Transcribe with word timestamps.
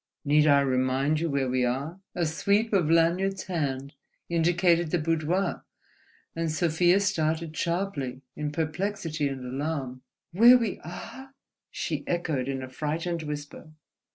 "Need 0.25 0.47
I 0.47 0.61
remind 0.61 1.19
you 1.19 1.29
where 1.29 1.47
we 1.47 1.63
are?" 1.63 1.99
A 2.15 2.25
sweep 2.25 2.73
of 2.73 2.89
Lanyard's 2.89 3.43
hand 3.43 3.93
indicated 4.29 4.89
the 4.89 4.97
boudoir; 4.97 5.63
and 6.35 6.51
Sofia 6.51 6.99
started 6.99 7.55
sharply 7.55 8.23
in 8.35 8.51
perplexity 8.51 9.27
and 9.27 9.45
alarm. 9.45 10.01
"Where 10.31 10.57
we 10.57 10.79
are!" 10.83 11.35
she 11.69 12.03
echoed 12.07 12.47
in 12.47 12.63
a 12.63 12.67
frightened 12.67 13.21
whisper. 13.21 13.73